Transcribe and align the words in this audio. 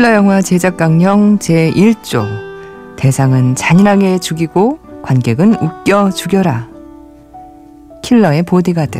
킬러 0.00 0.14
영화 0.14 0.40
제작 0.40 0.78
강령 0.78 1.38
제1조 1.38 2.96
대상은 2.96 3.54
잔인하게 3.54 4.16
죽이고 4.18 4.78
관객은 5.02 5.56
웃겨 5.56 6.12
죽여라 6.12 6.66
킬러의 8.02 8.42
보디가드 8.44 8.98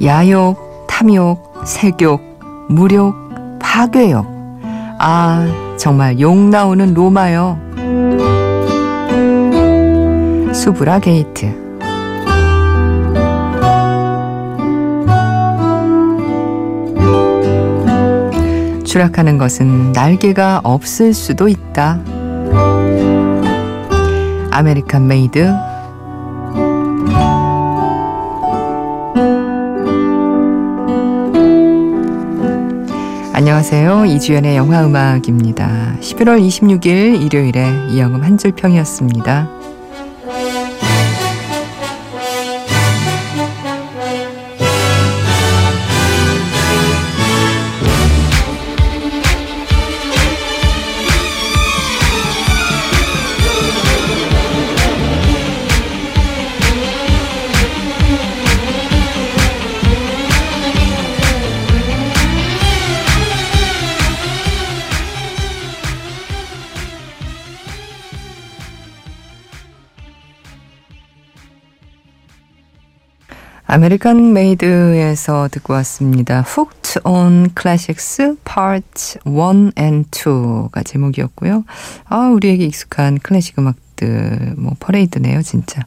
야욕, 0.00 0.86
탐욕, 0.86 1.64
색욕, 1.64 2.20
무욕, 2.68 3.16
파괴욕. 3.58 4.24
아, 5.00 5.44
정말 5.76 6.20
욕 6.20 6.36
나오는 6.36 6.94
로마요. 6.94 7.72
수브라 10.52 10.98
게이트. 11.00 11.62
추락하는 18.84 19.38
것은 19.38 19.92
날개가 19.92 20.60
없을 20.64 21.14
수도 21.14 21.48
있다. 21.48 22.00
아메리칸 24.50 25.06
메이드 25.06 25.50
안녕하세요. 33.32 34.04
이주연의 34.04 34.56
영화음악입니다. 34.56 35.96
11월 36.00 36.46
26일 36.46 37.22
일요일에 37.22 37.88
이영음 37.88 38.22
한 38.22 38.36
줄평이었습니다. 38.36 39.61
아메리칸 73.72 74.34
메이드에서 74.34 75.48
듣고 75.50 75.72
왔습니다. 75.72 76.44
Hooked 76.46 77.00
on 77.04 77.48
Classics 77.58 78.36
Part 78.44 79.18
1 79.24 79.72
and 79.78 80.10
2가 80.10 80.84
제목이었고요. 80.84 81.64
아, 82.04 82.28
우리에게 82.28 82.66
익숙한 82.66 83.18
클래식 83.20 83.58
음악들, 83.58 84.56
뭐, 84.58 84.74
퍼레이드네요, 84.78 85.40
진짜. 85.40 85.80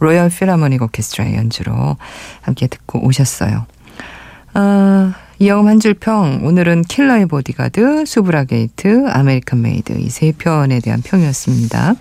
로열 0.00 0.30
필하모닉 0.30 0.82
오케스트라의 0.82 1.36
연주로 1.36 1.96
함께 2.40 2.66
듣고 2.66 3.06
오셨어요. 3.06 3.66
아, 4.54 5.14
이영음 5.38 5.68
한줄 5.68 5.94
평. 5.94 6.40
오늘은 6.44 6.82
킬러의 6.82 7.26
보디가드, 7.26 8.04
수부라 8.04 8.46
게이트, 8.46 9.06
아메리칸 9.08 9.62
메이드 9.62 9.92
이 10.00 10.08
세 10.10 10.32
편에 10.36 10.80
대한 10.80 11.02
평이었습니다. 11.02 11.94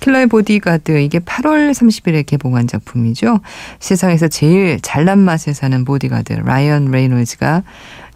킬러의 0.00 0.26
보디가드 0.26 0.98
이게 1.00 1.18
8월 1.18 1.72
30일에 1.72 2.24
개봉한 2.26 2.66
작품이죠. 2.66 3.40
세상에서 3.80 4.28
제일 4.28 4.80
잘난 4.80 5.18
맛에 5.18 5.52
사는 5.52 5.84
보디가드 5.84 6.32
라이언 6.32 6.90
레이놀즈가 6.90 7.62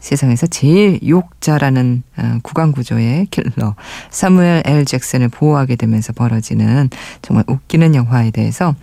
세상에서 0.01 0.47
제일 0.47 0.99
욕 1.07 1.31
잘하는 1.31 2.03
어, 2.17 2.39
구강 2.43 2.73
구조의 2.73 3.27
킬러 3.31 3.75
사무엘 4.11 4.63
엘 4.67 4.85
잭슨을 4.85 5.29
보호하게 5.29 5.77
되면서 5.77 6.13
벌어지는 6.13 6.89
정말 7.23 7.45
웃기는 7.47 7.95
영화에 7.95 8.31
대해서 8.31 8.75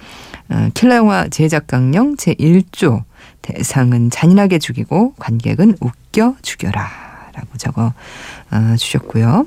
어, 0.49 0.69
킬러 0.73 0.95
영화 0.95 1.27
제작 1.27 1.67
강령 1.67 2.15
제1조 2.15 3.03
대상은 3.41 4.09
잔인하게 4.09 4.59
죽이고 4.59 5.15
관객은 5.17 5.77
웃겨 5.79 6.35
죽여라 6.41 7.07
라고 7.33 7.57
적어 7.57 7.93
어, 8.51 8.75
주셨고요. 8.77 9.45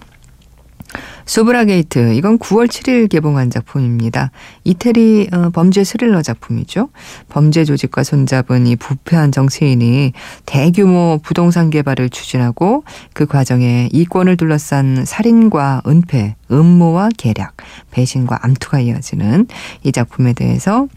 수부라 1.26 1.70
게이트 1.70 2.14
이건 2.14 2.38
9월 2.38 2.66
7일 2.66 3.08
개봉한 3.08 3.50
작품입니다. 3.50 4.30
이태리 4.64 5.28
어, 5.32 5.50
범죄 5.50 5.84
스릴러 5.84 6.22
작품이죠. 6.22 6.88
범죄 7.28 7.64
조직과 7.64 8.02
손잡은 8.02 8.66
이 8.66 8.76
부패한 8.76 9.30
정치인이 9.32 10.12
대규모 10.46 11.20
부동산 11.22 11.70
개발을 11.70 12.10
추진하고 12.10 12.84
그 13.12 13.26
과정에 13.26 13.88
이권을 13.92 14.36
둘러싼 14.36 15.04
살인과 15.04 15.82
은폐, 15.86 16.34
음모와 16.50 17.10
계략, 17.16 17.56
배신과 17.90 18.40
암투가 18.42 18.80
이어지는 18.80 19.46
이 19.84 19.92
작품에 19.92 20.32
대해서 20.32 20.88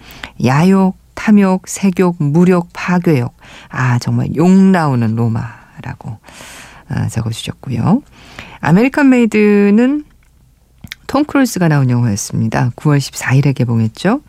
야욕, 0.44 0.98
탐욕, 1.14 1.68
색욕, 1.68 2.16
물욕, 2.20 2.70
파괴욕, 2.74 3.36
아 3.70 4.00
정말 4.00 4.36
욕 4.36 4.50
나오는 4.50 5.16
로마라고 5.16 6.18
아, 6.90 7.08
적어주셨고요. 7.08 8.02
아메리칸 8.66 9.10
메이드는 9.10 10.06
톰 11.06 11.26
크루즈가 11.26 11.68
나온 11.68 11.90
영화였습니다. 11.90 12.72
9월 12.78 12.98
14일에 12.98 13.54
개봉했죠. 13.54 14.22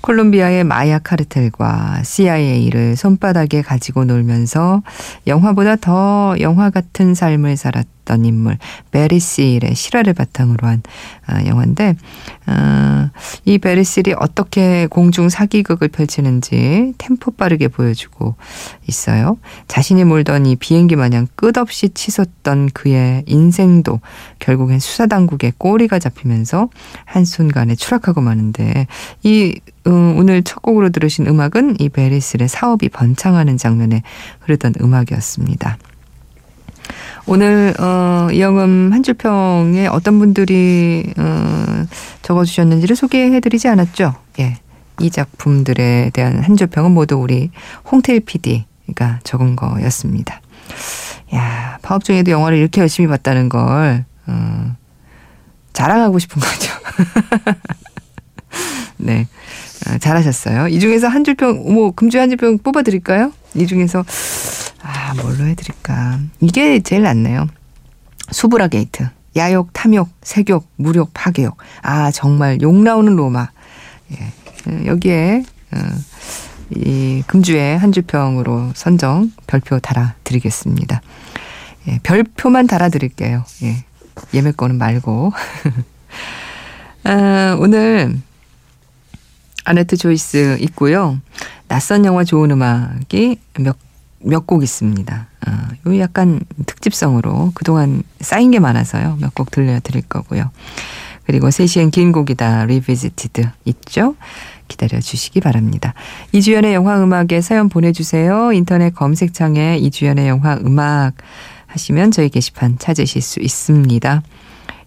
콜롬비아의 0.00 0.64
마약 0.64 0.98
카르텔과 0.98 2.02
CIA를 2.02 2.96
손바닥에 2.96 3.62
가지고 3.62 4.04
놀면서 4.04 4.82
영화보다 5.28 5.76
더 5.76 6.34
영화 6.40 6.70
같은 6.70 7.14
삶을 7.14 7.56
살았던 7.56 7.95
인물 8.24 8.58
배리 8.90 9.28
씰의 9.28 9.74
실화를 9.74 10.14
바탕으로 10.14 10.66
한 10.66 10.82
어, 11.28 11.46
영화인데 11.46 11.96
어, 12.46 13.10
이 13.44 13.58
배리 13.58 13.86
씰이 13.86 14.14
어떻게 14.18 14.86
공중 14.86 15.28
사기극을 15.28 15.88
펼치는지 15.88 16.94
템포 16.98 17.32
빠르게 17.32 17.68
보여주고 17.68 18.36
있어요. 18.88 19.38
자신이 19.68 20.04
몰던 20.04 20.46
이 20.46 20.56
비행기 20.56 20.96
마냥 20.96 21.26
끝없이 21.34 21.88
치솟던 21.88 22.70
그의 22.72 23.24
인생도 23.26 24.00
결국엔 24.38 24.78
수사당국의 24.78 25.54
꼬리가 25.58 25.98
잡히면서 25.98 26.68
한순간에 27.04 27.74
추락하고 27.74 28.20
마는데 28.20 28.86
이 29.22 29.60
음, 29.86 30.16
오늘 30.18 30.42
첫 30.42 30.62
곡으로 30.62 30.90
들으신 30.90 31.26
음악은 31.26 31.76
이 31.80 31.88
베리슬의 31.88 32.48
사업이 32.48 32.88
번창하는 32.88 33.56
장면에 33.56 34.02
흐르던 34.40 34.74
음악이었습니다. 34.80 35.78
오늘 37.26 37.74
어, 37.80 38.28
이영음 38.32 38.92
한 38.92 39.02
줄평에 39.02 39.88
어떤 39.88 40.18
분들이 40.18 41.12
어, 41.16 41.84
적어주셨는지를 42.22 42.94
소개해드리지 42.94 43.68
않았죠. 43.68 44.14
예, 44.38 44.58
이 45.00 45.10
작품들에 45.10 46.10
대한 46.12 46.38
한 46.40 46.56
줄평은 46.56 46.92
모두 46.92 47.16
우리 47.16 47.50
홍태일 47.90 48.20
PD가 48.20 49.20
적은 49.24 49.56
거였습니다. 49.56 50.40
야 51.34 51.78
파업 51.82 52.04
중에도 52.04 52.30
영화를 52.30 52.58
이렇게 52.58 52.80
열심히 52.80 53.08
봤다는 53.08 53.48
걸 53.48 54.04
어, 54.26 54.76
자랑하고 55.72 56.18
싶은 56.18 56.40
거죠. 56.40 56.72
네. 58.98 59.26
아, 59.86 59.98
잘하셨어요. 59.98 60.68
이 60.68 60.80
중에서 60.80 61.08
한 61.08 61.22
줄평, 61.22 61.72
뭐, 61.72 61.90
금주에 61.90 62.20
한 62.20 62.30
줄평 62.30 62.58
뽑아드릴까요? 62.58 63.32
이 63.54 63.66
중에서, 63.66 64.04
아, 64.86 65.14
뭘로 65.14 65.44
해드릴까. 65.46 66.20
이게 66.40 66.80
제일 66.80 67.02
낫네요. 67.02 67.48
수부라 68.30 68.68
게이트. 68.68 69.08
야욕, 69.36 69.72
탐욕, 69.72 70.08
색욕, 70.22 70.68
물욕, 70.76 71.10
파괴욕. 71.12 71.56
아, 71.82 72.10
정말 72.10 72.58
욕 72.62 72.74
나오는 72.74 73.14
로마. 73.14 73.48
예. 74.12 74.70
어, 74.70 74.86
여기에, 74.86 75.44
어, 75.72 75.78
이 76.70 77.22
금주에 77.26 77.74
한 77.74 77.92
줄평으로 77.92 78.72
선정 78.74 79.32
별표 79.46 79.80
달아드리겠습니다. 79.80 81.02
예, 81.88 81.98
별표만 82.02 82.66
달아드릴게요. 82.66 83.44
예. 83.64 83.84
예매권은 84.34 84.78
말고. 84.78 85.32
아, 87.04 87.56
오늘 87.60 88.18
아네트 89.64 89.96
조이스 89.96 90.58
있고요. 90.60 91.20
낯선 91.68 92.04
영화 92.04 92.24
좋은 92.24 92.50
음악이 92.52 93.38
몇, 93.58 93.76
몇 94.20 94.46
곡 94.46 94.62
있습니다. 94.62 95.26
어, 95.46 95.50
요 95.86 95.98
약간 96.00 96.40
특집성으로 96.66 97.52
그동안 97.54 98.02
쌓인 98.20 98.50
게 98.50 98.58
많아서요. 98.58 99.18
몇 99.20 99.34
곡 99.34 99.50
들려드릴 99.50 100.02
거고요. 100.08 100.50
그리고 101.26 101.48
3시엔 101.48 101.90
긴 101.90 102.12
곡이다. 102.12 102.66
Revisited 102.66 103.42
있죠? 103.66 104.14
기다려 104.68 105.00
주시기 105.00 105.40
바랍니다. 105.40 105.94
이주연의 106.32 106.74
영화 106.74 107.02
음악에 107.02 107.40
사연 107.40 107.68
보내주세요. 107.68 108.52
인터넷 108.52 108.94
검색창에 108.94 109.78
이주연의 109.78 110.28
영화 110.28 110.56
음악 110.64 111.14
하시면 111.66 112.10
저희 112.12 112.28
게시판 112.28 112.78
찾으실 112.78 113.22
수 113.22 113.40
있습니다. 113.40 114.22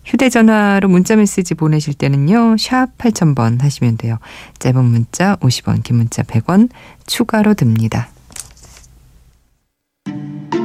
휴대전화로 0.05 0.87
문자메시지 0.89 1.53
보내실 1.55 1.93
때는요. 1.93 2.57
샵 2.57 2.87
8000번 2.97 3.61
하시면 3.61 3.97
돼요. 3.97 4.17
짧은 4.59 4.83
문자 4.83 5.35
50원, 5.37 5.83
긴 5.83 5.97
문자 5.97 6.23
100원 6.23 6.69
추가로 7.05 7.53
듭니다. 7.53 8.09
Thank 10.09 10.53
you. 10.55 10.58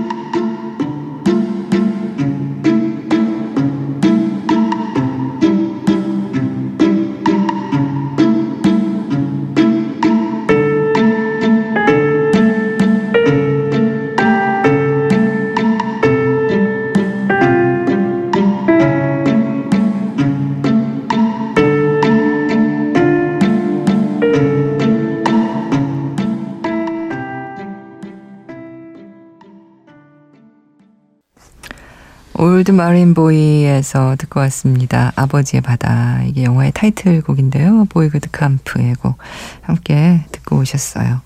올드 32.55 32.71
마린보이에서 32.71 34.15
듣고 34.17 34.39
왔습니다. 34.41 35.13
아버지의 35.17 35.61
바다. 35.61 36.23
이게 36.25 36.45
영화의 36.45 36.71
타이틀곡인데요. 36.73 37.87
보이그드 37.89 38.31
캠프의 38.31 38.95
곡 38.95 39.19
함께 39.61 40.21
듣고 40.31 40.59
오셨어요. 40.59 41.21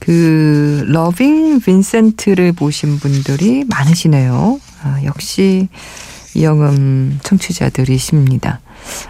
그 0.00 0.84
러빙 0.88 1.60
빈센트를 1.60 2.52
보신 2.52 2.98
분들이 2.98 3.64
많으시네요. 3.70 4.58
아, 4.82 5.00
역시 5.04 5.68
이영음 6.34 7.20
청취자들이십니다. 7.22 8.60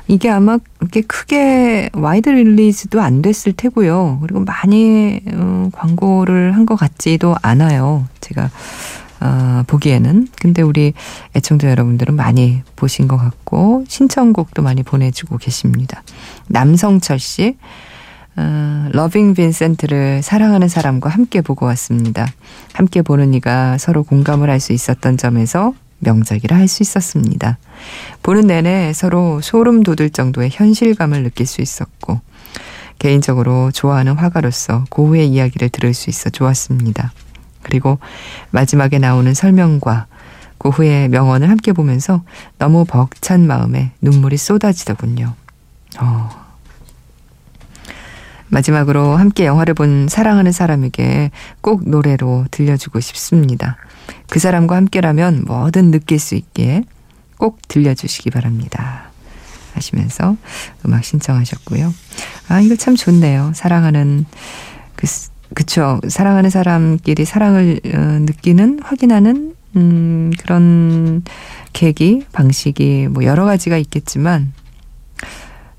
이게 0.08 0.28
아마 0.28 0.58
그렇게 0.78 1.00
크게 1.00 1.88
wide 1.94 2.28
release도 2.28 3.00
안 3.00 3.22
됐을 3.22 3.54
테고요. 3.54 4.18
그리고 4.20 4.40
많이 4.44 5.20
어, 5.32 5.70
광고를 5.72 6.54
한 6.54 6.66
것 6.66 6.76
같지도 6.76 7.34
않아요. 7.40 8.06
제가 8.20 8.50
어, 9.22 9.62
보기에는. 9.68 10.28
근데 10.40 10.62
우리 10.62 10.94
애청자 11.36 11.70
여러분들은 11.70 12.16
많이 12.16 12.62
보신 12.74 13.06
것 13.06 13.16
같고 13.16 13.84
신청곡도 13.86 14.62
많이 14.62 14.82
보내주고 14.82 15.38
계십니다. 15.38 16.02
남성철 16.48 17.20
씨. 17.20 17.56
어, 18.34 18.88
러빙 18.92 19.34
빈센트를 19.34 20.22
사랑하는 20.22 20.66
사람과 20.66 21.10
함께 21.10 21.40
보고 21.40 21.66
왔습니다. 21.66 22.26
함께 22.72 23.02
보는 23.02 23.34
이가 23.34 23.78
서로 23.78 24.02
공감을 24.02 24.50
할 24.50 24.58
수 24.58 24.72
있었던 24.72 25.18
점에서 25.18 25.74
명작이라 25.98 26.56
할 26.56 26.66
수 26.66 26.82
있었습니다. 26.82 27.58
보는 28.24 28.48
내내 28.48 28.92
서로 28.92 29.40
소름 29.40 29.82
돋을 29.84 30.10
정도의 30.10 30.50
현실감을 30.50 31.22
느낄 31.22 31.46
수 31.46 31.60
있었고 31.60 32.20
개인적으로 32.98 33.70
좋아하는 33.70 34.14
화가로서 34.14 34.84
고흐의 34.88 35.28
이야기를 35.28 35.68
들을 35.68 35.94
수 35.94 36.10
있어 36.10 36.30
좋았습니다. 36.30 37.12
그리고 37.62 37.98
마지막에 38.50 38.98
나오는 38.98 39.32
설명과 39.32 40.06
고흐의 40.58 41.08
명언을 41.08 41.50
함께 41.50 41.72
보면서 41.72 42.22
너무 42.58 42.84
벅찬 42.84 43.46
마음에 43.46 43.92
눈물이 44.00 44.36
쏟아지더군요. 44.36 45.34
어. 45.98 46.42
마지막으로 48.48 49.16
함께 49.16 49.46
영화를 49.46 49.74
본 49.74 50.08
사랑하는 50.08 50.52
사람에게 50.52 51.30
꼭 51.62 51.88
노래로 51.88 52.46
들려주고 52.50 53.00
싶습니다. 53.00 53.76
그 54.28 54.38
사람과 54.38 54.76
함께라면 54.76 55.44
뭐든 55.46 55.90
느낄 55.90 56.18
수 56.18 56.34
있게 56.34 56.82
꼭 57.38 57.58
들려주시기 57.66 58.30
바랍니다. 58.30 59.10
하시면서 59.74 60.36
음악 60.84 61.02
신청하셨고요. 61.04 61.92
아, 62.48 62.60
이거 62.60 62.76
참 62.76 62.94
좋네요. 62.94 63.52
사랑하는 63.54 64.26
그 64.96 65.06
그쵸. 65.54 66.00
사랑하는 66.08 66.50
사람끼리 66.50 67.24
사랑을 67.24 67.80
어, 67.84 67.98
느끼는, 67.98 68.80
확인하는, 68.82 69.54
음, 69.76 70.32
그런 70.38 71.22
계기, 71.72 72.24
방식이 72.32 73.08
뭐 73.10 73.24
여러 73.24 73.44
가지가 73.44 73.76
있겠지만, 73.78 74.52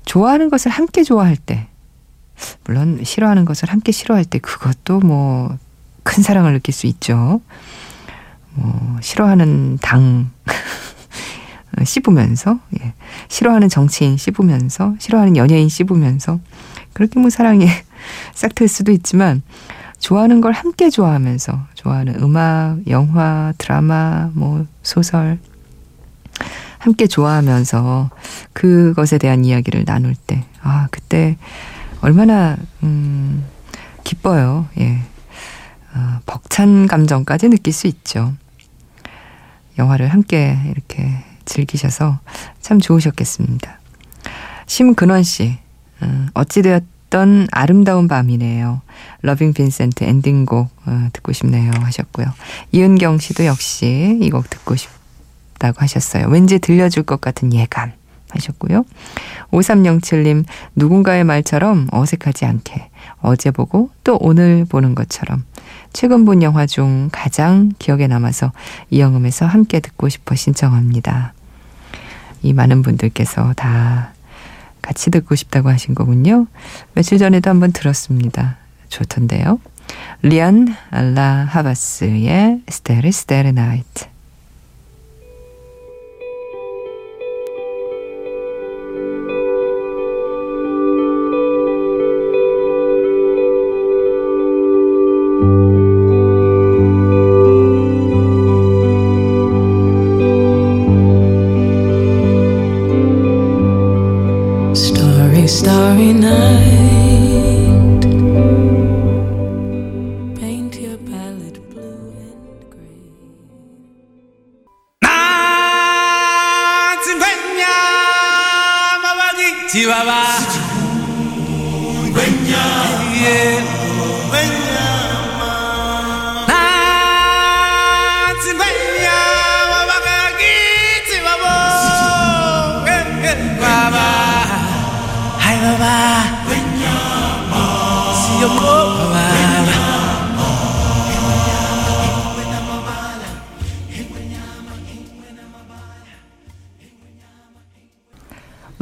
좋아하는 0.04 0.50
것을 0.50 0.70
함께 0.70 1.02
좋아할 1.02 1.36
때, 1.36 1.66
물론 2.64 3.00
싫어하는 3.02 3.44
것을 3.44 3.70
함께 3.70 3.92
싫어할 3.92 4.24
때, 4.24 4.38
그것도 4.38 5.00
뭐, 5.00 5.56
큰 6.02 6.22
사랑을 6.22 6.52
느낄 6.52 6.74
수 6.74 6.86
있죠. 6.86 7.40
뭐, 8.54 8.98
싫어하는 9.00 9.78
당, 9.80 10.30
씹으면서, 11.84 12.58
예. 12.80 12.94
싫어하는 13.28 13.68
정치인 13.68 14.16
씹으면서, 14.16 14.94
싫어하는 14.98 15.36
연예인 15.36 15.68
씹으면서, 15.68 16.38
그렇게 16.92 17.18
뭐 17.18 17.30
사랑이 17.30 17.66
싹틀 18.34 18.68
수도 18.68 18.92
있지만 18.92 19.42
좋아하는 19.98 20.40
걸 20.40 20.52
함께 20.52 20.90
좋아하면서 20.90 21.58
좋아하는 21.74 22.22
음악, 22.22 22.78
영화, 22.88 23.52
드라마, 23.58 24.30
뭐 24.34 24.66
소설 24.82 25.38
함께 26.78 27.06
좋아하면서 27.06 28.10
그것에 28.52 29.16
대한 29.16 29.44
이야기를 29.44 29.86
나눌 29.86 30.14
때, 30.14 30.44
아, 30.60 30.88
그때 30.90 31.38
얼마나, 32.02 32.58
음, 32.82 33.42
기뻐요. 34.04 34.68
예. 34.78 35.00
어, 35.94 36.20
벅찬 36.26 36.86
감정까지 36.86 37.48
느낄 37.48 37.72
수 37.72 37.86
있죠. 37.86 38.34
영화를 39.78 40.08
함께 40.08 40.58
이렇게 40.70 41.24
즐기셔서 41.46 42.20
참 42.60 42.80
좋으셨겠습니다. 42.80 43.80
심근원 44.66 45.22
씨, 45.22 45.56
어, 46.02 46.26
어찌되었 46.34 46.93
던 47.14 47.46
아름다운 47.52 48.08
밤이네요. 48.08 48.80
러빙 49.22 49.52
빈센트 49.52 50.02
엔딩곡 50.02 50.68
어, 50.86 51.08
듣고 51.12 51.32
싶네요 51.32 51.70
하셨고요. 51.72 52.26
이은경 52.72 53.18
씨도 53.18 53.44
역시 53.46 54.18
이 54.20 54.30
곡 54.30 54.50
듣고 54.50 54.74
싶다고 54.74 55.80
하셨어요. 55.80 56.26
왠지 56.26 56.58
들려줄 56.58 57.04
것 57.04 57.20
같은 57.20 57.52
예감 57.52 57.92
하셨고요. 58.30 58.84
5307님 59.52 60.44
누군가의 60.74 61.22
말처럼 61.22 61.86
어색하지 61.92 62.46
않게 62.46 62.90
어제 63.20 63.52
보고 63.52 63.90
또 64.02 64.18
오늘 64.20 64.64
보는 64.68 64.96
것처럼 64.96 65.44
최근 65.92 66.24
본 66.24 66.42
영화 66.42 66.66
중 66.66 67.10
가장 67.12 67.70
기억에 67.78 68.08
남아서 68.08 68.50
이영음에서 68.90 69.46
함께 69.46 69.78
듣고 69.78 70.08
싶어 70.08 70.34
신청합니다. 70.34 71.32
이 72.42 72.52
많은 72.52 72.82
분들께서 72.82 73.52
다 73.52 74.13
같이 74.84 75.10
듣고 75.10 75.34
싶다고 75.34 75.70
하신 75.70 75.94
거군요. 75.94 76.46
며칠 76.92 77.16
전에도 77.16 77.48
한번 77.48 77.72
들었습니다. 77.72 78.58
좋던데요. 78.88 79.58
리안 80.20 80.74
알라 80.90 81.46
하바스의 81.50 82.60
스테르 82.68 83.10
스테르 83.10 83.48
나이트. 83.48 84.13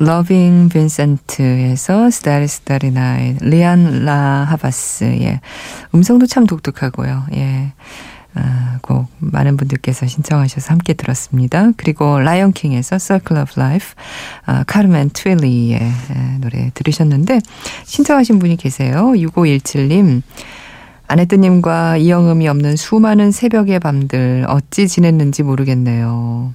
러빙 0.03 0.69
빈센트에서 0.69 2.11
Starry 2.11 2.49
Starry 2.49 2.91
Night 2.91 3.37
리안 3.41 4.05
라 4.05 4.45
하바스의 4.51 5.41
음성도 5.95 6.27
참 6.27 6.45
독특하고요. 6.45 7.27
예. 7.35 7.73
아, 8.35 8.79
곡 8.83 9.07
많은 9.19 9.57
분들께서 9.57 10.07
신청하셔서 10.07 10.73
함께 10.73 10.95
들었습니다. 10.95 11.73
그리고 11.77 12.19
라이언 12.19 12.53
킹에서 12.53 12.99
Circle 12.99 13.43
of 13.43 13.61
Life, 13.61 13.91
아, 14.47 14.65
카르멘 14.67 15.11
트윌리의 15.11 15.81
노래 16.41 16.71
들으셨는데 16.75 17.41
신청하신 17.85 18.39
분이 18.39 18.57
계세요. 18.57 19.13
6517님. 19.15 20.23
아네뜨님과 21.09 21.99
이 21.99 22.04
영음이 22.04 22.49
없는 22.49 22.77
수많은 22.77 23.33
새벽의 23.33 23.81
밤들 23.81 24.47
어찌 24.49 24.89
지냈는지 24.89 25.43
모르겠네요. 25.43 26.55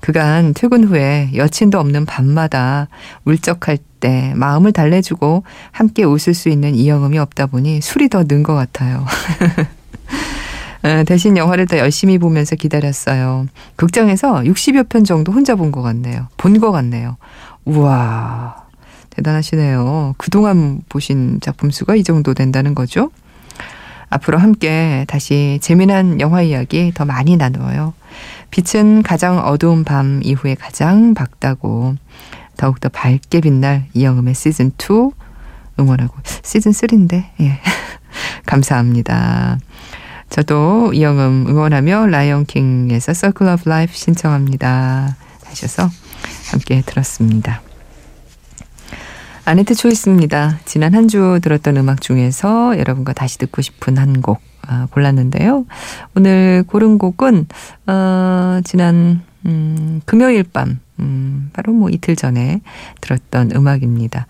그간 0.00 0.52
퇴근 0.54 0.82
후에 0.84 1.30
여친도 1.36 1.78
없는 1.78 2.04
밤마다 2.04 2.88
울적할 3.24 3.78
때 4.00 4.32
마음을 4.34 4.72
달래주고 4.72 5.44
함께 5.70 6.02
웃을 6.02 6.34
수 6.34 6.48
있는 6.48 6.74
이영음이 6.74 7.16
없다 7.18 7.46
보니 7.46 7.80
술이 7.80 8.08
더 8.08 8.24
는 8.24 8.42
것 8.42 8.54
같아요. 8.54 9.06
어, 10.84 11.04
대신 11.04 11.36
영화를 11.36 11.66
더 11.66 11.78
열심히 11.78 12.18
보면서 12.18 12.56
기다렸어요. 12.56 13.46
극장에서 13.76 14.40
60여 14.42 14.88
편 14.88 15.04
정도 15.04 15.32
혼자 15.32 15.54
본 15.54 15.70
것 15.70 15.82
같네요. 15.82 16.26
본 16.36 16.58
것 16.60 16.72
같네요. 16.72 17.16
우와, 17.64 18.56
대단하시네요. 19.10 20.14
그동안 20.18 20.80
보신 20.88 21.38
작품 21.40 21.70
수가 21.70 21.94
이 21.94 22.02
정도 22.02 22.34
된다는 22.34 22.74
거죠. 22.74 23.10
앞으로 24.10 24.38
함께 24.38 25.04
다시 25.08 25.58
재미난 25.62 26.20
영화 26.20 26.42
이야기 26.42 26.92
더 26.94 27.04
많이 27.04 27.36
나누어요. 27.36 27.94
빛은 28.50 29.02
가장 29.02 29.38
어두운 29.38 29.84
밤 29.84 30.20
이후에 30.22 30.54
가장 30.56 31.14
밝다고 31.14 31.94
더욱더 32.58 32.88
밝게 32.90 33.40
빛날 33.40 33.86
이영음의 33.94 34.34
시즌2 34.34 35.12
응원하고 35.80 36.14
시즌3인데 36.22 37.24
예. 37.40 37.60
감사합니다. 38.44 39.58
저도 40.32 40.94
이영음 40.94 41.44
응원하며 41.46 42.06
라이온킹에서 42.06 43.12
Circle 43.12 43.52
of 43.52 43.68
Life 43.68 43.94
신청합니다. 43.94 45.14
하셔서 45.44 45.90
함께 46.50 46.80
들었습니다. 46.86 47.60
아네트 49.44 49.74
초이스입니다. 49.74 50.58
지난 50.64 50.94
한 50.94 51.06
주 51.06 51.38
들었던 51.42 51.76
음악 51.76 52.00
중에서 52.00 52.78
여러분과 52.78 53.12
다시 53.12 53.36
듣고 53.36 53.60
싶은 53.60 53.98
한곡 53.98 54.40
아, 54.66 54.86
골랐는데요. 54.92 55.66
오늘 56.14 56.64
고른 56.66 56.96
곡은 56.96 57.46
어, 57.88 58.60
지난 58.64 59.20
음, 59.44 60.00
금요일 60.06 60.44
밤 60.44 60.80
음, 60.98 61.50
바로 61.52 61.74
뭐 61.74 61.90
이틀 61.90 62.16
전에 62.16 62.62
들었던 63.02 63.50
음악입니다. 63.54 64.26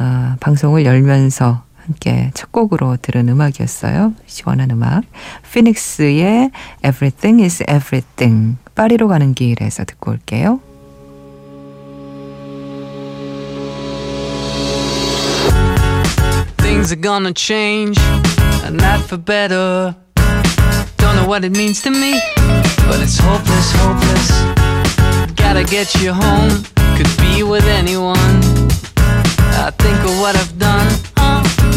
어, 0.00 0.36
방송을 0.40 0.86
열면서 0.86 1.62
함께 1.86 2.30
첫 2.34 2.52
곡으로 2.52 2.96
들은 3.00 3.28
음악이었어요. 3.28 4.14
시원한 4.26 4.70
음악. 4.70 5.04
피닉스의 5.52 6.50
Everything 6.84 7.42
is 7.42 7.62
Everything. 7.62 8.56
파리로 8.74 9.08
가는 9.08 9.34
길에서 9.34 9.84
듣고 9.84 10.12
올게요. 10.12 10.60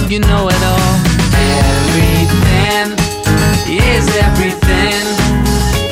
You 0.10 0.20
know 0.20 0.48
it 0.48 0.64
all. 0.64 1.00
Everything 1.34 2.94
is 3.68 4.08
everything. 4.18 5.04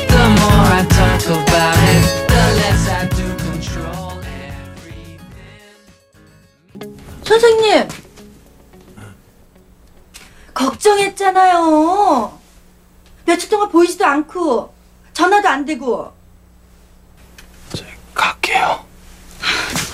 The 0.08 0.24
more 0.38 0.66
I 0.70 0.86
talk 0.88 1.26
about 1.26 1.78
it, 1.92 2.04
the 2.28 2.42
less 2.60 2.88
I 2.88 3.06
do 3.08 3.26
control 3.44 4.22
everything. 4.70 5.30
선생님! 7.24 7.88
걱정했잖아요. 10.54 12.38
며칠 13.24 13.48
동안 13.48 13.68
보이지도 13.70 14.04
않고, 14.06 14.72
전화도 15.12 15.48
안 15.48 15.64
되고. 15.64 16.12
저 17.74 17.84
갈게요. 18.14 18.84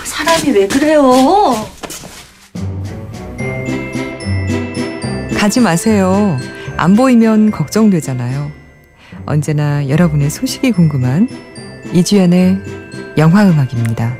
사람이 0.05 0.51
왜 0.51 0.67
그래요? 0.67 1.01
가지 5.41 5.59
마세요. 5.59 6.37
안 6.77 6.95
보이면 6.95 7.49
걱정되잖아요. 7.49 8.51
언제나 9.25 9.89
여러분의 9.89 10.29
소식이 10.29 10.71
궁금한 10.71 11.27
이주연의 11.91 12.59
영화 13.17 13.49
음악입니다. 13.49 14.15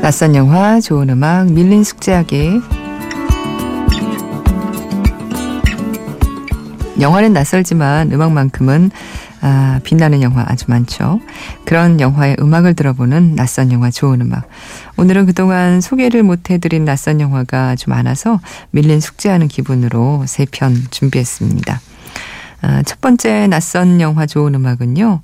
낯선 0.00 0.36
영화, 0.36 0.78
좋은 0.78 1.10
음악, 1.10 1.50
밀린 1.50 1.82
숙제하기 1.82 2.75
영화는 7.00 7.32
낯설지만 7.32 8.12
음악만큼은 8.12 8.90
아, 9.42 9.80
빛나는 9.84 10.22
영화 10.22 10.44
아주 10.48 10.64
많죠. 10.68 11.20
그런 11.66 12.00
영화의 12.00 12.36
음악을 12.40 12.74
들어보는 12.74 13.34
낯선 13.36 13.70
영화 13.70 13.90
좋은 13.90 14.20
음악. 14.22 14.48
오늘은 14.96 15.26
그동안 15.26 15.80
소개를 15.80 16.22
못해드린 16.22 16.84
낯선 16.86 17.20
영화가 17.20 17.68
아주 17.70 17.90
많아서 17.90 18.40
밀린 18.70 19.00
숙제하는 19.00 19.46
기분으로 19.48 20.24
세 20.26 20.46
편 20.50 20.74
준비했습니다. 20.90 21.80
아, 22.62 22.82
첫 22.84 23.00
번째 23.02 23.46
낯선 23.48 24.00
영화 24.00 24.24
좋은 24.26 24.54
음악은요. 24.54 25.20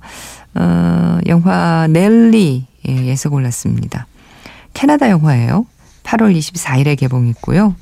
어, 0.55 1.17
영화 1.27 1.87
넬리에서 1.89 3.29
골랐습니다. 3.29 4.05
캐나다 4.75 5.09
영화예요. 5.09 5.65
8월 6.03 6.37
24일에 6.37 6.97
개봉했고요. 6.99 7.75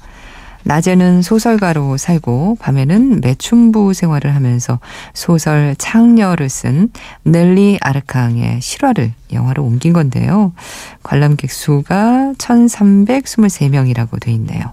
낮에는 0.64 1.22
소설가로 1.22 1.98
살고 1.98 2.58
밤에는 2.60 3.22
매춘부 3.22 3.94
생활을 3.94 4.36
하면서 4.36 4.80
소설 5.14 5.76
창녀를 5.78 6.50
쓴 6.50 6.90
넬리 7.24 7.78
아르캉의 7.82 8.62
실화를 8.62 9.14
영화로 9.34 9.64
옮긴 9.64 9.94
건데요. 9.94 10.54
관람객 11.04 11.52
수가 11.52 12.34
1323명이라고 12.38 14.20
돼 14.20 14.32
있네요. 14.34 14.72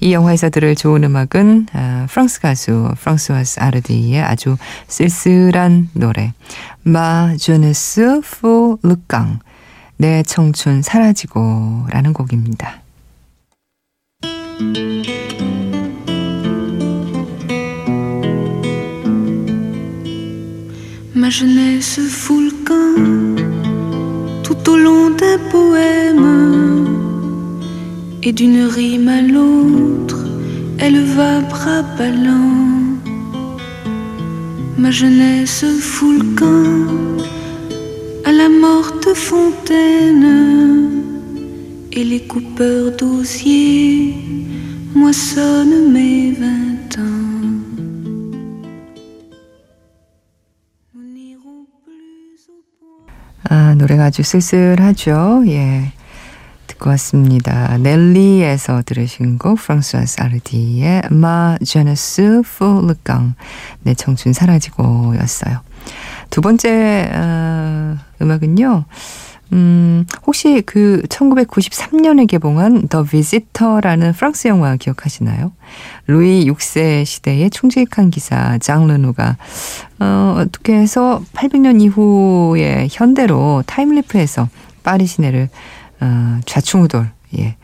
이 0.00 0.12
영화에서 0.12 0.50
들을 0.50 0.74
좋은 0.74 1.04
음악은 1.04 1.68
아, 1.74 2.06
프랑스 2.10 2.40
가수 2.40 2.92
프랑스와스 2.98 3.60
아르디의 3.60 4.20
아주 4.20 4.56
쓸쓸한 4.88 5.90
노래 5.92 6.32
마 6.82 7.36
제네스 7.36 8.20
포 8.40 8.80
르깡 8.82 9.38
내 9.98 10.24
청춘 10.24 10.82
사라지고 10.82 11.86
라는 11.90 12.12
곡입니다. 12.12 12.81
Ma 21.14 21.30
jeunesse 21.30 22.00
fout 22.08 22.42
le 22.44 22.52
tout 24.42 24.70
au 24.70 24.76
long 24.76 25.10
d'un 25.10 25.38
poème 25.50 26.28
et 28.22 28.32
d'une 28.32 28.64
rime 28.64 29.08
à 29.08 29.22
l'autre, 29.22 30.24
elle 30.78 31.00
va 31.16 31.40
bras. 31.40 31.72
Ma 34.82 34.90
jeunesse 34.90 35.64
fout 35.80 36.16
le 36.18 36.28
à 38.24 38.32
la 38.32 38.48
morte 38.48 39.14
fontaine 39.14 41.02
et 41.92 42.04
les 42.04 42.20
coupeurs 42.20 42.90
d'osier 42.96 44.14
moissonnent 44.94 45.92
mes 45.92 46.32
vingt 46.32 46.98
ans. 46.98 47.22
아, 53.48 53.74
노래가 53.74 54.04
아주 54.04 54.22
쓸쓸하죠. 54.22 55.42
예. 55.48 55.92
듣고 56.68 56.90
왔습니다. 56.90 57.76
넬리에서 57.78 58.82
들으신 58.86 59.36
곡 59.36 59.58
프랑스와스 59.58 60.20
아르디의 60.20 61.02
마 61.10 61.58
제네스 61.64 62.42
포르강 62.58 63.34
내 63.82 63.94
청춘 63.94 64.32
사라지고 64.32 65.16
였어요. 65.16 65.60
두 66.30 66.40
번째 66.40 67.10
어, 67.12 67.96
음악은요. 68.22 68.84
음, 69.52 70.06
혹시 70.26 70.62
그 70.64 71.02
1993년에 71.08 72.26
개봉한 72.26 72.88
더 72.88 73.02
비지터라는 73.02 74.12
프랑스 74.14 74.48
영화 74.48 74.76
기억하시나요? 74.76 75.52
루이 76.06 76.46
6세 76.46 77.04
시대의 77.04 77.50
충직한 77.50 78.10
기사 78.10 78.56
장 78.58 78.86
르누가 78.86 79.36
어, 80.00 80.36
어떻게 80.38 80.74
해서 80.74 81.22
800년 81.34 81.82
이후의 81.82 82.88
현대로 82.90 83.62
타임리프해서 83.66 84.48
파리 84.82 85.06
시내를 85.06 85.48
어, 86.00 86.40
좌충우돌 86.46 87.08
예. 87.38 87.56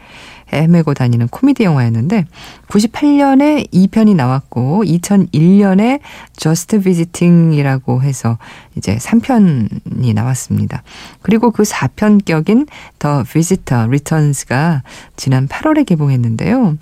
헤매고 0.52 0.94
다니는 0.94 1.28
코미디 1.28 1.64
영화였는데 1.64 2.26
98년에 2.68 3.70
2편이 3.70 4.14
나왔고 4.16 4.84
2001년에 4.84 6.00
Just 6.36 6.78
Visiting이라고 6.80 8.02
해서 8.02 8.38
이제 8.76 8.96
3편이 8.96 10.14
나왔습니다. 10.14 10.82
그리고 11.22 11.50
그 11.50 11.62
4편격인 11.62 12.68
The 12.98 13.24
Visitor 13.24 13.88
Returns가 13.88 14.82
지난 15.16 15.48
8월에 15.48 15.86
개봉했는데요. 15.86 16.78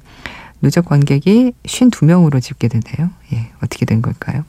누적 0.63 0.85
관객이 0.87 1.53
52명으로 1.65 2.41
집계되네요. 2.41 3.11
예, 3.35 3.51
어떻게 3.63 3.85
된 3.85 4.03
걸까요? 4.03 4.45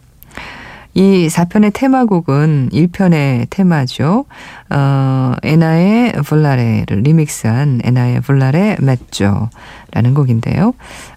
이 0.97 1.27
4편의 1.27 1.71
테마곡은 1.73 2.69
1편의 2.73 3.45
테마죠. 3.51 4.25
어, 4.71 5.33
에나의 5.43 6.13
볼라레를 6.27 7.01
리믹스한 7.03 7.81
에나의 7.83 8.21
볼라레 8.21 8.77
맷조라는 8.81 10.15
곡인데요. 10.15 10.73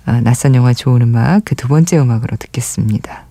어, 0.07 0.21
낯선 0.23 0.55
영화 0.55 0.75
좋은 0.75 1.01
음악 1.01 1.47
그 1.47 1.55
두 1.55 1.67
번째 1.69 1.97
음악으로 1.99 2.37
듣겠습니다. 2.37 3.25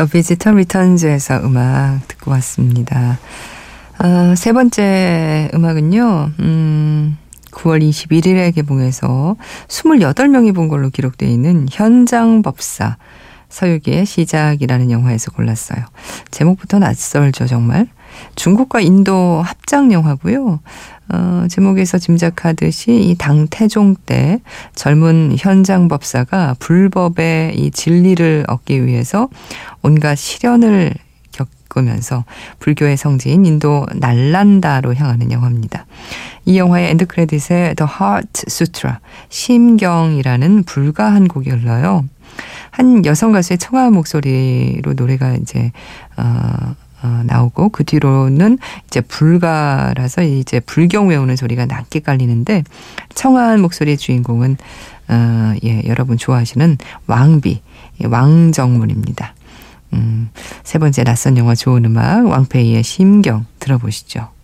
더 0.00 0.06
비지터 0.06 0.52
리턴즈에서 0.52 1.42
음악 1.44 2.08
듣고 2.08 2.30
왔습니다. 2.30 3.18
어, 3.98 4.34
세 4.34 4.54
번째 4.54 5.50
음악은요, 5.52 6.30
음, 6.38 7.18
9월 7.50 7.86
21일에 7.86 8.54
개봉해서 8.54 9.36
28명이 9.68 10.54
본 10.54 10.68
걸로 10.68 10.88
기록되어 10.88 11.28
있는 11.28 11.66
현장 11.70 12.40
법사 12.40 12.96
서유기의 13.50 14.06
시작이라는 14.06 14.90
영화에서 14.90 15.32
골랐어요. 15.32 15.84
제목부터 16.30 16.78
낯설죠, 16.78 17.46
정말. 17.46 17.86
중국과 18.34 18.80
인도 18.80 19.42
합작 19.42 19.92
영화고요. 19.92 20.60
어, 21.12 21.46
제목에서 21.48 21.98
짐작하듯이 21.98 22.92
이 22.92 23.14
당태종 23.16 23.96
때 24.06 24.40
젊은 24.74 25.34
현장 25.36 25.88
법사가 25.88 26.56
불법의 26.60 27.56
이 27.56 27.70
진리를 27.72 28.44
얻기 28.46 28.86
위해서 28.86 29.28
온갖 29.82 30.14
시련을 30.14 30.94
겪으면서 31.32 32.24
불교의 32.60 32.96
성지인 32.96 33.44
인도 33.44 33.86
날란다로 33.94 34.94
향하는 34.94 35.32
영화입니다. 35.32 35.86
이 36.44 36.58
영화의 36.58 36.90
end 36.90 37.06
credit에 37.06 37.74
The 37.74 37.90
Heart 38.00 38.44
Sutra, 38.48 38.96
심경이라는 39.30 40.62
불가 40.62 41.03
한 41.03 41.28
곡이 41.28 41.50
흘러요. 41.50 42.04
한 42.70 43.04
여성 43.04 43.32
가수의 43.32 43.58
청아 43.58 43.90
목소리로 43.90 44.94
노래가 44.94 45.34
이제 45.34 45.72
어, 46.16 46.74
어, 47.02 47.22
나오고 47.24 47.70
그 47.70 47.84
뒤로는 47.84 48.58
이제 48.86 49.00
불가라서 49.00 50.22
이제 50.22 50.60
불경 50.60 51.08
외우는 51.08 51.36
소리가 51.36 51.66
낮게 51.66 52.00
깔리는데 52.00 52.64
청아한 53.14 53.60
목소리의 53.60 53.96
주인공은 53.96 54.56
어, 55.08 55.54
예, 55.64 55.82
여러분 55.86 56.18
좋아하시는 56.18 56.78
왕비 57.06 57.62
예, 58.02 58.06
왕정문입니다. 58.06 59.34
음, 59.92 60.30
세 60.62 60.78
번째 60.78 61.04
낯선 61.04 61.36
영화 61.36 61.54
좋은 61.54 61.84
음악 61.84 62.26
왕페이의 62.26 62.82
심경 62.82 63.46
들어보시죠.' 63.58 64.28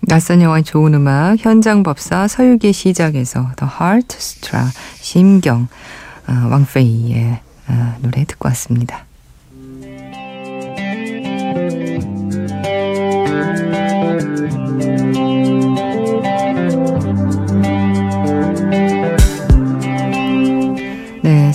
낯선 0.00 0.40
영화 0.40 0.62
좋은 0.62 0.94
음악' 0.94 1.36
현장 1.40 1.82
법사 1.82 2.26
서유기 2.26 2.72
시작에서 2.72 3.50
The 3.56 3.70
Heart 3.78 4.16
Stra 4.16 4.64
심경 4.94 5.68
어, 6.26 6.32
왕페이의 6.50 7.40
어, 7.68 7.96
노래 8.00 8.24
듣고 8.24 8.48
왔습니다. 8.48 9.07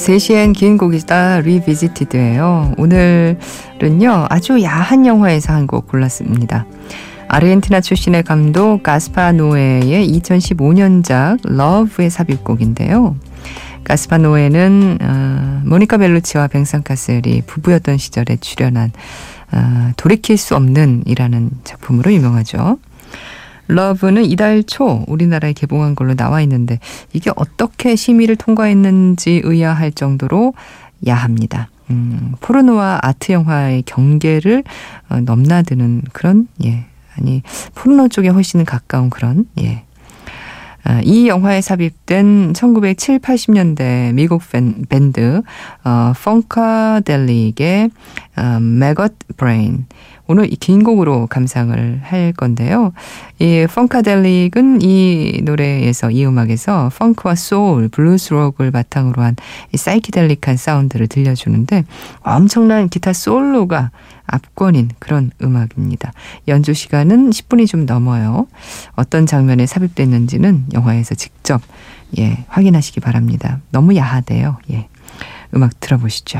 3시엔 0.04 0.54
긴 0.54 0.78
곡이다 0.78 1.40
리비지티드예요. 1.42 2.74
오늘은요 2.78 4.28
아주 4.30 4.62
야한 4.62 5.06
영화에서 5.06 5.54
한 5.54 5.64
곡 5.66 5.88
골랐습니다. 5.88 6.66
아르헨티나 7.30 7.80
출신의 7.80 8.24
감독 8.24 8.84
가스파 8.84 9.32
노에의 9.32 10.06
2015년작 10.20 11.40
러브의 11.44 12.10
삽입곡인데요. 12.10 13.16
가스파 13.86 14.18
노에는 14.18 14.98
어, 15.02 15.62
모니카 15.66 15.98
벨루치와 15.98 16.48
뱅상 16.48 16.84
카셀이 16.84 17.44
부부였던 17.48 17.98
시절에 17.98 18.38
출연한 18.42 18.92
어, 19.54 19.92
돌이킬 19.96 20.38
수 20.38 20.56
없는 20.58 21.04
이라는 21.06 21.50
작품으로 21.64 22.12
유명하죠. 22.12 22.78
러브는 23.68 24.26
이달 24.26 24.64
초 24.64 25.04
우리나라에 25.08 25.54
개봉한 25.54 25.96
걸로 25.96 26.16
나와 26.16 26.42
있는데 26.42 26.80
이게 27.14 27.32
어떻게 27.36 27.96
심의를 27.96 28.36
통과했는지 28.36 29.42
의아할 29.44 29.92
정도로 29.92 30.54
야합니다. 31.08 31.70
음, 31.90 32.34
포르노와 32.40 33.00
아트 33.02 33.32
영화의 33.32 33.84
경계를 33.84 34.64
어, 35.10 35.20
넘나드는 35.20 36.04
그런 36.14 36.48
예 36.64 36.86
아니 37.18 37.42
포르노 37.76 38.08
쪽에 38.08 38.30
훨씬 38.30 38.64
가까운 38.66 39.10
그런 39.10 39.46
예. 39.60 39.84
아, 40.86 41.00
이 41.02 41.30
영화에 41.30 41.62
삽입된 41.62 42.54
1970, 42.54 43.22
80년대 43.22 44.14
미국 44.14 44.42
밴드 44.90 45.42
어, 45.86 46.14
Funkadelic의 46.22 47.90
어, 48.36 48.60
Maggot 48.60 49.14
Brain 49.38 49.86
오늘 50.28 50.52
이 50.52 50.56
긴 50.56 50.84
곡으로 50.84 51.28
감상을 51.28 52.00
할 52.04 52.32
건데요. 52.34 52.94
이 53.40 53.68
Funkadelic은 53.70 54.82
이 54.82 55.42
노래에서 55.44 56.10
이 56.12 56.26
음악에서 56.26 56.90
펑크와 56.98 57.36
소울, 57.36 57.90
블루스 57.90 58.34
록을 58.34 58.72
바탕으로 58.72 59.22
한 59.22 59.36
사이키델릭한 59.76 60.56
사운드를 60.56 61.08
들려주는데 61.08 61.84
엄청난 62.22 62.88
기타 62.88 63.12
솔로가 63.12 63.92
압권인 64.26 64.92
그런 65.00 65.32
음악입니다. 65.42 66.14
연주 66.48 66.74
시간은 66.74 67.32
10분이 67.32 67.68
좀 67.68 67.86
넘어요. 67.86 68.48
어떤 68.96 69.26
장면에 69.26 69.66
삽입됐는지는 69.66 70.68
영화에서 70.74 71.16
직접 71.16 71.62
예, 72.18 72.46
확인하시기 72.48 73.02
바랍니다. 73.02 73.60
너무 73.72 73.96
야하대요. 73.98 74.58
예. 74.72 74.88
음악 75.56 75.80
들어보시죠. 75.82 76.40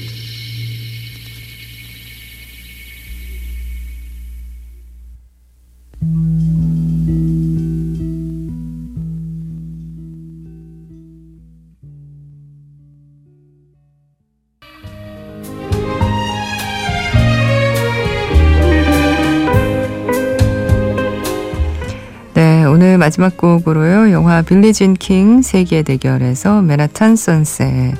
마지막 23.11 23.35
곡으로요. 23.35 24.13
영화 24.13 24.41
빌리진 24.41 24.93
킹 24.93 25.41
세계 25.41 25.81
대결에서 25.81 26.61
메나탄 26.61 27.17
선셋 27.17 27.95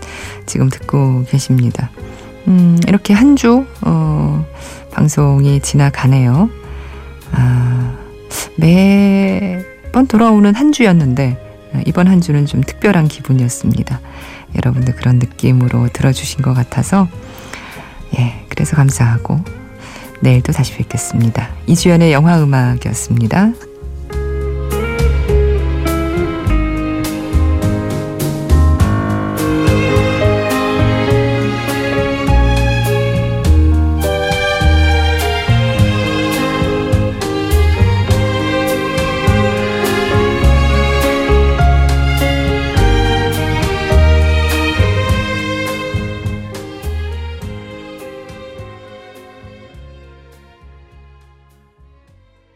지금 0.45 0.69
듣고 0.69 1.25
계십니다. 1.25 1.91
음, 2.47 2.79
이렇게 2.87 3.13
한 3.13 3.35
주, 3.35 3.65
어, 3.81 4.45
방송이 4.93 5.59
지나가네요. 5.59 6.49
아, 7.33 7.97
매번 8.55 10.07
돌아오는 10.07 10.55
한 10.55 10.71
주였는데, 10.71 11.37
아, 11.73 11.81
이번 11.85 12.07
한 12.07 12.21
주는 12.21 12.45
좀 12.45 12.61
특별한 12.61 13.09
기분이었습니다. 13.09 13.99
여러분들 14.55 14.95
그런 14.95 15.19
느낌으로 15.19 15.89
들어주신 15.89 16.41
것 16.41 16.53
같아서, 16.53 17.09
예, 18.17 18.45
그래서 18.47 18.77
감사하고, 18.77 19.43
내일 20.21 20.41
또 20.41 20.53
다시 20.53 20.73
뵙겠습니다. 20.75 21.49
이주연의 21.67 22.13
영화 22.13 22.41
음악이었습니다. 22.41 23.70